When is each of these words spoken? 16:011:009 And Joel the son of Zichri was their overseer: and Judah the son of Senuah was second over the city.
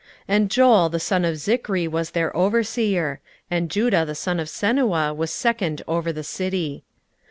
16:011:009 0.27 0.27
And 0.39 0.49
Joel 0.49 0.89
the 0.89 0.99
son 0.99 1.25
of 1.25 1.35
Zichri 1.35 1.87
was 1.87 2.09
their 2.09 2.35
overseer: 2.35 3.19
and 3.51 3.69
Judah 3.69 4.03
the 4.03 4.15
son 4.15 4.39
of 4.39 4.47
Senuah 4.47 5.15
was 5.15 5.29
second 5.31 5.83
over 5.87 6.11
the 6.11 6.23
city. 6.23 6.83